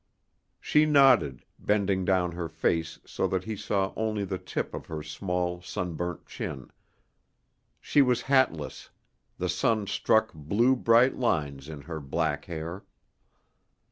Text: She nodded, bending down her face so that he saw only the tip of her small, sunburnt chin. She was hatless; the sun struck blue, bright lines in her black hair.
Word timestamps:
She 0.59 0.87
nodded, 0.87 1.45
bending 1.59 2.05
down 2.05 2.31
her 2.31 2.49
face 2.49 2.97
so 3.05 3.27
that 3.27 3.43
he 3.43 3.55
saw 3.55 3.93
only 3.95 4.25
the 4.25 4.39
tip 4.39 4.73
of 4.73 4.87
her 4.87 5.03
small, 5.03 5.61
sunburnt 5.61 6.25
chin. 6.25 6.71
She 7.79 8.01
was 8.01 8.23
hatless; 8.23 8.89
the 9.37 9.47
sun 9.47 9.85
struck 9.85 10.33
blue, 10.33 10.75
bright 10.75 11.17
lines 11.19 11.69
in 11.69 11.81
her 11.81 11.99
black 11.99 12.45
hair. 12.45 12.83